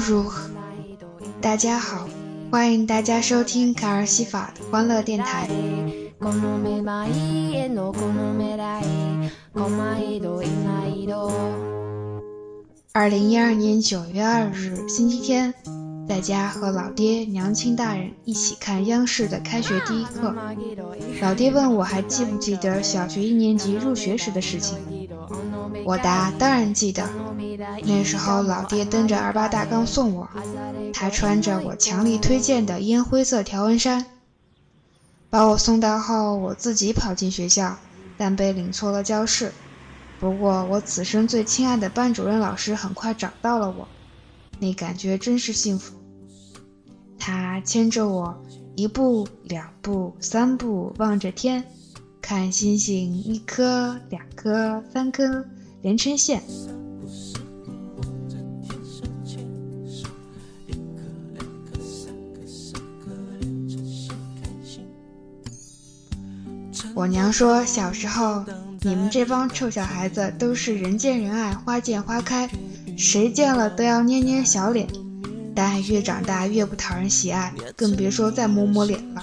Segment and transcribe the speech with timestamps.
[0.00, 0.24] 如
[1.42, 2.08] 大家好，
[2.50, 5.46] 欢迎大家收听卡尔西法的欢乐电台。
[12.92, 15.52] 二零一二年九月二日，星期天，
[16.08, 20.34] 在家和老爹、娘亲大人一起看央视的开学第一课。
[21.20, 24.78] 老爹问我还记不记得小学一年级入学时的事情，
[25.84, 27.06] 我答当然记得。
[27.84, 30.28] 那时候老爹蹬着二八大杠送我，
[30.92, 34.06] 他穿着我强力推荐的烟灰色条纹衫。
[35.28, 37.76] 把我送到后，我自己跑进学校，
[38.16, 39.52] 但被领错了教室。
[40.18, 43.86] 不过我此生最亲爱的班主任老师很快找到了我，
[44.58, 45.94] 那感觉真是幸福。
[47.18, 48.42] 他牵着我，
[48.74, 51.64] 一步两步三步望着天，
[52.20, 55.44] 看星星一颗两颗三颗
[55.82, 56.42] 连成线。
[67.00, 68.44] 我娘说，小时候
[68.82, 72.46] 你们这帮臭小孩子都是人见人爱、花见花开，
[72.94, 74.86] 谁见了都要捏捏小脸。
[75.54, 79.22] 但越长大越不讨人喜爱，更别说再摸摸脸了。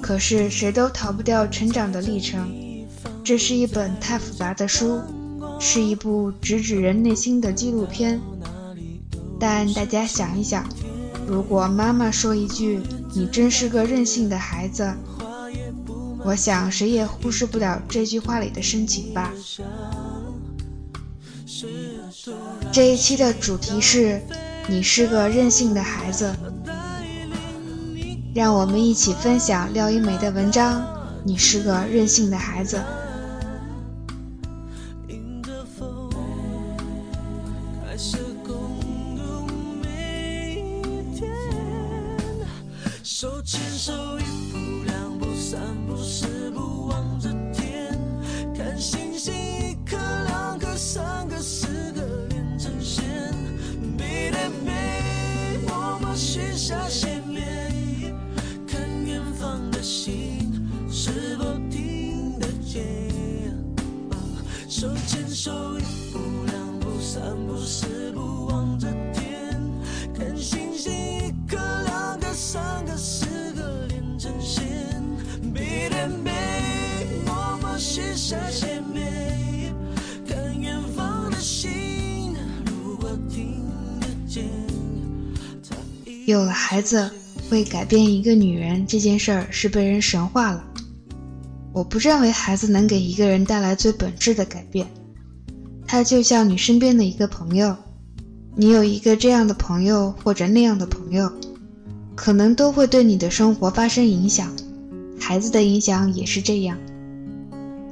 [0.00, 2.50] 可是谁都逃不掉成长的历程，
[3.22, 4.98] 这是一本太复杂的书，
[5.60, 8.18] 是一部直指人内心的纪录片。
[9.42, 10.64] 但大家想一想，
[11.26, 12.80] 如果妈妈说一句
[13.12, 14.94] “你真是个任性的孩子”，
[16.24, 19.32] 我想谁也忽视不了这句话里的深情吧。
[22.70, 24.22] 这一期的主题是
[24.70, 26.32] “你是个任性的孩子”，
[28.32, 30.80] 让我们一起分享廖一梅的文章
[31.24, 32.76] 《你是个任性的孩子》。
[56.56, 57.11] 下心。
[86.24, 87.10] 有了孩子
[87.50, 90.64] 会改变一个女人这件事儿是被人神化了。
[91.72, 94.86] 我不认为孩子能给一个人带来最本质的改变。
[95.86, 97.76] 他就像你身边的一个朋友，
[98.54, 101.30] 你有一个这样的朋友或者那样的朋友，
[102.14, 104.54] 可能都会对你的生活发生影响。
[105.18, 106.78] 孩子的影响也是这样。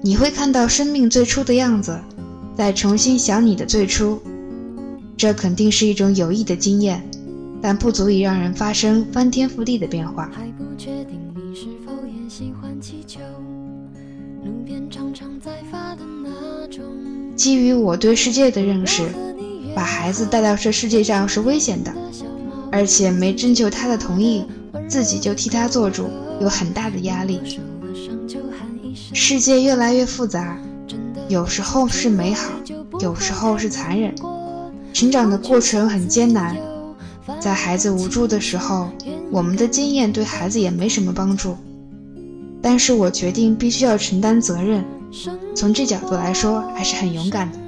[0.02, 1.98] 你会看到生命最初的样子，
[2.56, 4.20] 再重新想你的最初。
[5.16, 7.09] 这肯定是一种有益的经验。
[7.62, 10.30] 但不足以让人发生翻天覆地的变化。
[17.36, 19.08] 基于我对世界的认识，
[19.74, 21.92] 把孩子带到这世界上是危险的，
[22.70, 24.44] 而且没征求他的同意，
[24.88, 26.08] 自己就替他做主，
[26.40, 27.40] 有很大的压力。
[29.12, 30.58] 世界越来越复杂，
[31.28, 32.52] 有时候是美好，
[33.00, 34.14] 有时候是残忍，
[34.92, 36.56] 成长的过程很艰难。
[37.38, 38.90] 在孩子无助的时候，
[39.30, 41.56] 我们的经验对孩子也没什么帮助。
[42.62, 44.84] 但是我决定必须要承担责任，
[45.54, 47.58] 从这角度来说，还是很勇敢的。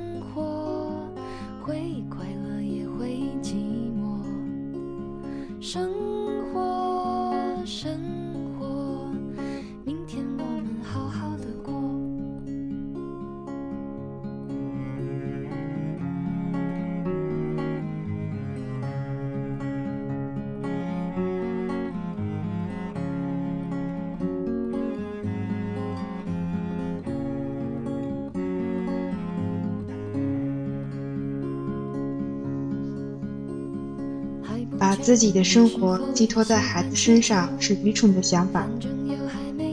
[34.92, 38.66] 把自己的生活寄托在孩子身上是愚蠢的想法。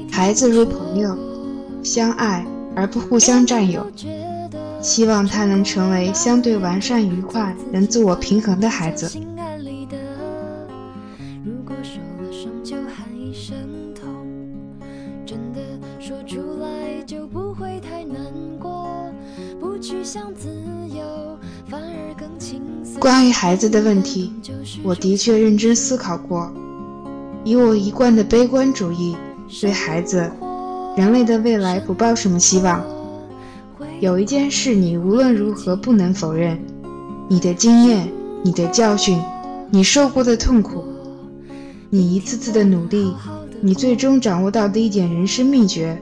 [0.10, 1.14] 孩子如朋友，
[1.84, 3.86] 相爱而不互相占有。
[4.80, 9.10] 希望他能成为相对完善、愉快、能自我平衡的孩子。
[15.26, 15.60] 真的
[16.00, 18.24] 说出来就不会太难
[18.58, 18.90] 过，
[19.60, 20.50] 不去想自
[23.00, 24.34] 关于孩子的问题，
[24.84, 26.52] 我的确认真思考过。
[27.46, 29.16] 以我一贯的悲观主义，
[29.62, 30.30] 对孩子、
[30.98, 32.84] 人类的未来不抱什么希望。
[34.02, 36.60] 有一件事，你无论如何不能否认：
[37.30, 38.12] 你的经验、
[38.44, 39.18] 你的教训、
[39.70, 40.84] 你受过的痛苦、
[41.90, 43.14] 你一次次的努力，
[43.62, 45.98] 你最终掌握到的一点人生秘诀，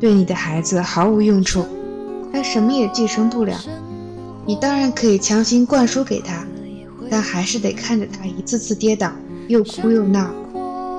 [0.00, 1.66] 对你的孩子毫无用处，
[2.32, 3.54] 他什么也继承不了。
[4.48, 6.42] 你当然可以强行灌输给他，
[7.10, 9.12] 但还是得看着他一次次跌倒，
[9.46, 10.30] 又哭又闹，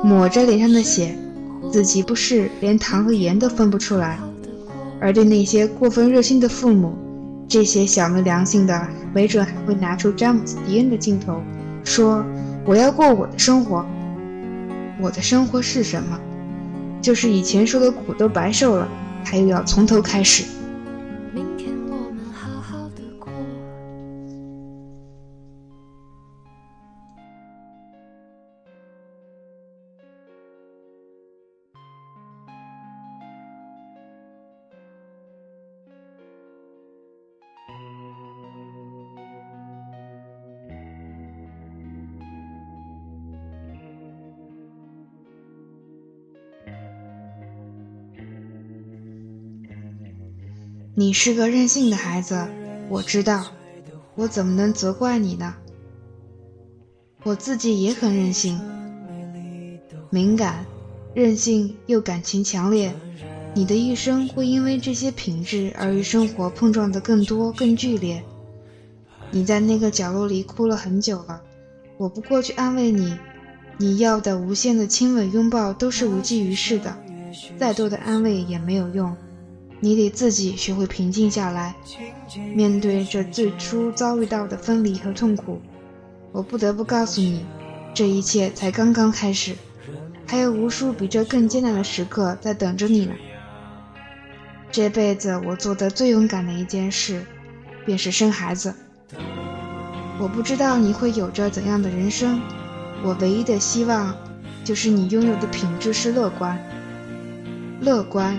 [0.03, 1.17] 抹着脸上的血，
[1.71, 4.19] 自己不是连糖和盐都分不出来。
[5.01, 6.95] 而对那些过分热心的父母，
[7.47, 11.41] 这些小没良心的，没准还会拿出詹姆斯·迪恩的镜头，
[11.83, 12.23] 说
[12.67, 13.83] ：“我要过我的生活。
[15.01, 16.19] 我的生活是什么？
[17.01, 18.87] 就是以前受的苦都白受了，
[19.25, 20.43] 他又要从头开始。”
[50.99, 52.45] 你是个任性的孩子，
[52.89, 53.45] 我知道，
[54.15, 55.55] 我怎么能责怪你呢？
[57.23, 58.59] 我自己也很任性，
[60.09, 60.65] 敏感、
[61.13, 62.93] 任性又感情强烈。
[63.53, 68.21] 你的一生会因为这些品质而与生活碰撞得更多、更剧烈。
[69.31, 71.41] 你在那个角落里哭了很久了，
[71.95, 73.17] 我不过去安慰你。
[73.77, 76.93] 你要的无限的亲吻、拥抱都是无济于事的，
[77.57, 79.15] 再多的安慰也没有用。
[79.81, 81.73] 你得自己学会平静下来，
[82.53, 85.61] 面对这最初遭遇到的分离和痛苦。
[86.31, 87.45] 我不得不告诉你，
[87.93, 89.55] 这一切才刚刚开始，
[90.27, 93.13] 还有无数比这更艰难的时刻在等着你呢。
[94.71, 97.25] 这辈子我做的最勇敢的一件事，
[97.85, 98.75] 便是生孩子。
[100.19, 102.41] 我不知道你会有着怎样的人生，
[103.01, 104.13] 我唯一的希望，
[104.65, 106.59] 就是你拥有的品质是乐观。
[107.79, 108.37] 乐观。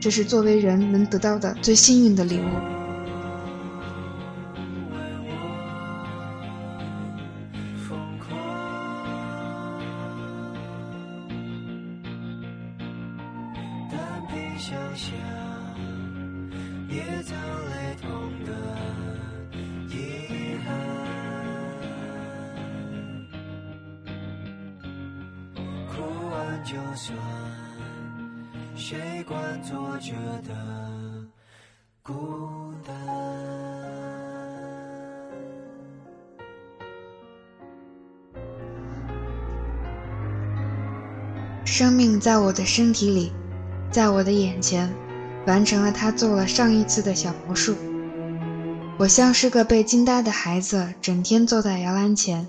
[0.00, 2.80] 这是作为人能得到的最幸运的礼物。
[26.70, 27.49] 就算。
[28.80, 28.96] 习
[29.28, 30.12] 惯坐着
[30.48, 30.54] 的
[32.02, 32.94] 孤单。
[41.66, 43.32] 生命在我的身体里，
[43.92, 44.90] 在我的眼前，
[45.46, 47.76] 完成了他做了上一次的小魔术。
[48.96, 52.48] 我像是个被惊呆的孩子，整天坐在摇篮前，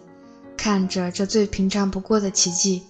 [0.55, 2.83] 看着这最平常不过的奇迹。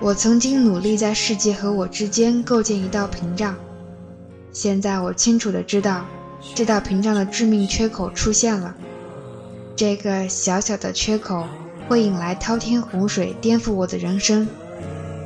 [0.00, 3.56] 我曾经努力在世界和我之间构建一道屏障，
[4.52, 6.04] 现在我清楚的知道，
[6.54, 8.72] 这道屏障的致命缺口出现了。
[9.74, 11.44] 这个小小的缺口
[11.88, 14.46] 会引来滔天洪水，颠覆我的人生，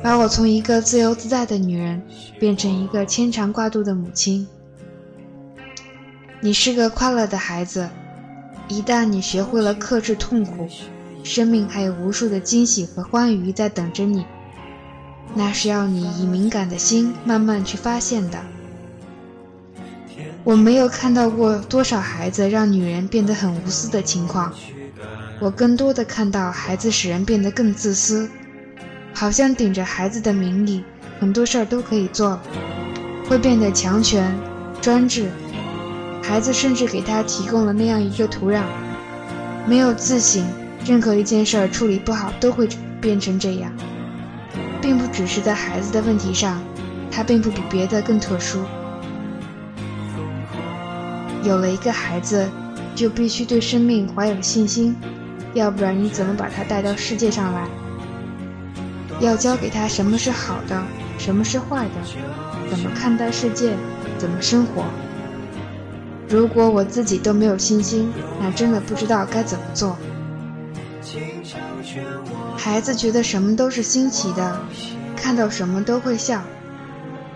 [0.01, 2.01] 把我从一个自由自在的女人
[2.39, 4.47] 变成一个牵肠挂肚的母亲。
[6.41, 7.87] 你是个快乐的孩子，
[8.67, 10.67] 一旦你学会了克制痛苦，
[11.23, 14.25] 生命还有无数的惊喜和欢愉在等着你。
[15.35, 18.39] 那是要你以敏感的心慢慢去发现的。
[20.43, 24.53] 我没有看到过多少孩子让女人变得很无私的情况，
[25.39, 28.29] 我更多的看到孩子使人变得更自私，
[29.13, 30.83] 好像顶着孩子的名义，
[31.19, 32.39] 很多事儿都可以做，
[33.27, 34.37] 会变得强权、
[34.81, 35.29] 专制。
[36.21, 38.63] 孩子甚至给他提供了那样一个土壤，
[39.65, 40.43] 没有自省，
[40.85, 42.67] 任何一件事儿处理不好都会
[43.01, 43.71] 变成这样。
[44.83, 46.61] 并不只是在孩子的问题上，
[47.09, 48.59] 他并不比别的更特殊。
[51.41, 52.49] 有了一个孩子，
[52.93, 54.93] 就必须对生命怀有信心，
[55.53, 57.65] 要不然你怎么把他带到世界上来？
[59.21, 60.83] 要教给他什么是好的，
[61.17, 63.77] 什么是坏的，怎么看待世界，
[64.17, 64.83] 怎么生活。
[66.27, 68.11] 如果我自己都没有信心，
[68.41, 69.95] 那真的不知道该怎么做。
[72.57, 74.59] 孩子觉得什么都是新奇的，
[75.15, 76.41] 看到什么都会笑。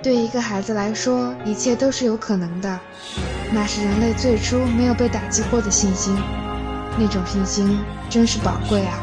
[0.01, 2.79] 对一个孩子来说，一切都是有可能的。
[3.51, 6.15] 那是人类最初没有被打击过的信心，
[6.97, 8.99] 那种信心真是宝贵啊！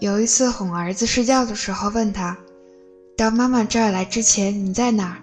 [0.00, 2.38] 有一次哄儿子睡觉的时候，问他
[3.18, 5.18] ：“到妈妈这儿来之前，你在哪儿？”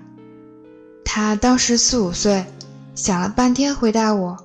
[1.03, 2.45] 他当时四五岁，
[2.93, 4.37] 想了半天，回答我：“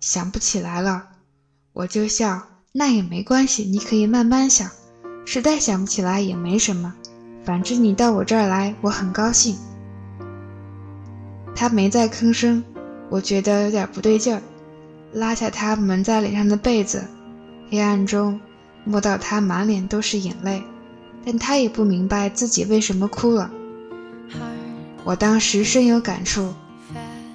[0.00, 1.08] 想不起来了。”
[1.74, 4.70] 我就笑：“那也没关系，你可以慢慢想，
[5.26, 6.94] 实在想不起来也没什么，
[7.44, 9.58] 反正你到我这儿来，我很高兴。”
[11.56, 12.62] 他没再吭声，
[13.08, 14.40] 我觉得有点不对劲儿，
[15.12, 17.04] 拉下他蒙在脸上的被子，
[17.68, 18.40] 黑暗中。
[18.84, 20.62] 摸到他满脸都是眼泪，
[21.24, 23.50] 但他也不明白自己为什么哭了。
[25.04, 26.54] 我当时深有感触，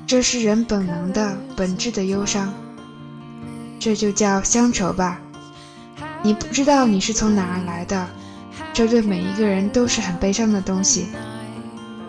[0.06, 2.54] 这是人本能的本质的忧伤，
[3.80, 5.20] 这就叫乡愁吧。
[6.22, 8.08] 你不知道你是从哪儿来的，
[8.74, 11.08] 这对每一个人都是很悲伤的东西。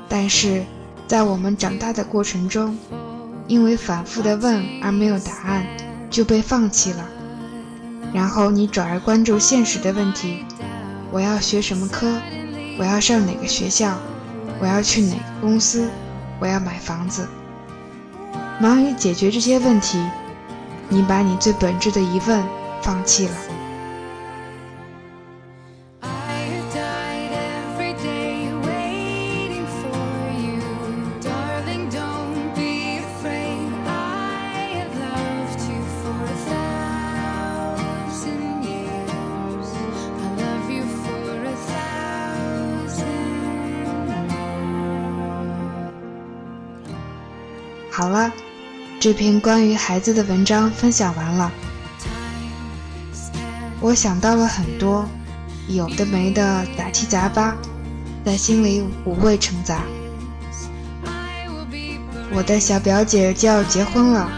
[0.08, 0.64] 但是
[1.06, 2.76] 在我们长大的过程中，
[3.46, 5.66] 因为反复的问而没有答案，
[6.10, 7.06] 就被放弃了。
[8.12, 10.44] 然后你转而关注现实的问题：
[11.10, 12.06] 我要学什么科？
[12.78, 13.96] 我要上哪个学校？
[14.60, 15.88] 我要去哪个公司？
[16.38, 17.26] 我要买房子。
[18.58, 19.98] 忙于解决这些问题，
[20.88, 22.42] 你把你最本质的疑问
[22.80, 23.34] 放弃了。
[47.96, 48.30] 好了，
[49.00, 51.50] 这篇关于孩子的文章分享完了。
[53.80, 55.08] 我想到了很多
[55.66, 57.56] 有的没的杂七杂八，
[58.22, 59.80] 在心里五味陈杂。
[62.34, 64.30] 我的小表姐就要结婚了，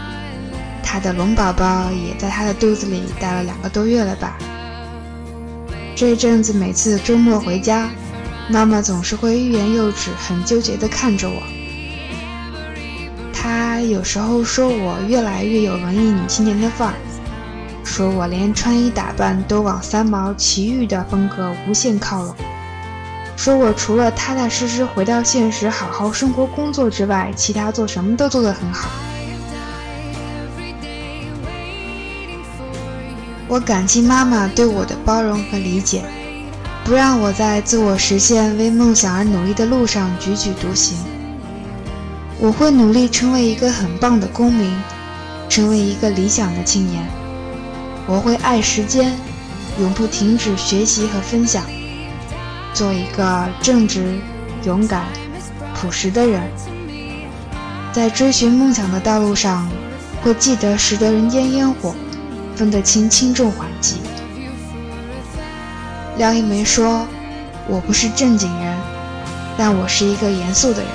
[0.81, 4.37] 她的龙宝宝也在她的肚子里待了两个多月了吧？
[5.97, 7.89] 这阵子每次周末回家，
[8.49, 11.58] 妈妈总是会欲言又止，很纠结地看着我。
[13.49, 16.93] 他有时候说我越来越有文艺女青年的范儿，
[17.83, 22.35] 说我连穿衣打扮都往三毛、奇遇的风格无限靠拢，
[23.35, 28.87] 说我除了踏踏实实回到现实、好好生活工作之外，其他做什么都做得很好。
[33.47, 36.03] 我感激妈妈对我的包容和理解，
[36.85, 40.95] 不让我在自我实现、为梦想而努力的路上踽踽独行。
[42.41, 44.71] 我会努力成为一个很棒的公民，
[45.49, 47.05] 成为一个理想的青年。
[48.07, 49.13] 我会爱时间，
[49.77, 51.65] 永不停止学习和分享，
[52.73, 54.17] 做一个正直、
[54.63, 55.03] 勇敢、
[55.75, 56.41] 朴实的人。
[57.91, 59.69] 在追寻梦想的道路上，
[60.21, 61.93] 会记得识得人间烟火，
[62.55, 63.97] 分得清轻重缓急。
[66.15, 67.05] 廖一梅说
[67.67, 68.77] ：“我不是正经人，
[69.57, 70.89] 但我是一个严肃的人。”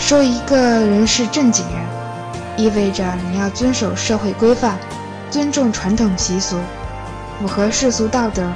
[0.00, 1.86] 说一个人是正经人，
[2.56, 4.76] 意味着你要遵守社会规范，
[5.30, 6.56] 尊重传统习俗，
[7.38, 8.50] 符合世俗道德。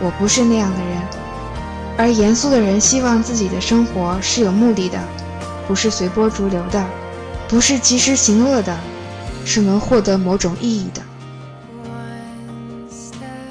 [0.00, 1.02] 我不是那样的人，
[1.98, 4.98] 而严肃的人希望自己的生活是有目的的，
[5.66, 6.82] 不是随波逐流的，
[7.48, 8.74] 不是及时行乐的，
[9.44, 11.02] 是能获得某种意义的。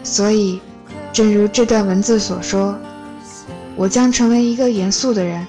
[0.04, 0.60] 所以，
[1.14, 2.76] 正如这段文字所说，
[3.76, 5.46] 我将成为一个严肃的人。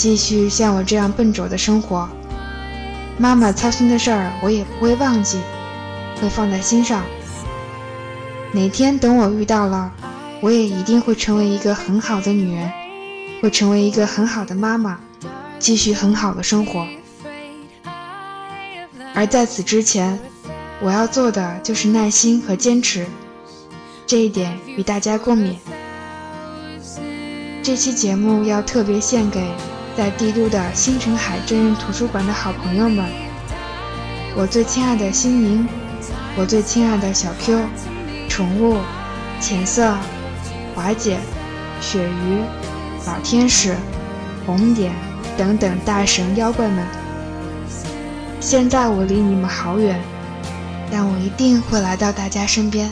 [0.00, 2.08] 继续像我这样笨拙的生活，
[3.18, 5.38] 妈妈操心的事儿我也不会忘记，
[6.18, 7.04] 会放在心上。
[8.50, 9.92] 哪天等我遇到了，
[10.40, 12.72] 我也一定会成为一个很好的女人，
[13.42, 14.98] 会成为一个很好的妈妈，
[15.58, 16.86] 继续很好的生活。
[19.12, 20.18] 而在此之前，
[20.80, 23.04] 我要做的就是耐心和坚持，
[24.06, 25.56] 这一点与大家共勉。
[27.62, 29.44] 这期节目要特别献给。
[29.96, 33.04] 在帝都的星辰海真人图书馆的好朋友们，
[34.34, 35.68] 我最亲爱的心灵，
[36.36, 37.60] 我最亲爱的小 Q，
[38.28, 38.78] 宠物，
[39.40, 39.94] 浅色，
[40.74, 41.18] 华姐，
[41.80, 42.40] 鳕鱼，
[43.06, 43.76] 老天使，
[44.46, 44.92] 红点
[45.36, 46.86] 等等大神妖怪们。
[48.40, 50.00] 现在我离你们好远，
[50.90, 52.90] 但我一定会来到大家身边。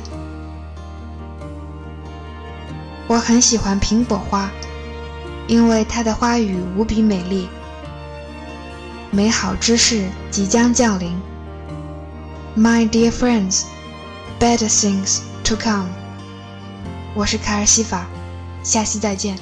[3.06, 4.50] 我很喜欢苹果花，
[5.48, 7.48] 因为它的花语无比美丽。
[9.10, 11.18] 美好之事即将降临。
[12.56, 13.62] My dear friends,
[14.38, 15.88] better things to come。
[17.14, 18.06] 我是卡尔西法，
[18.62, 19.36] 下期再见。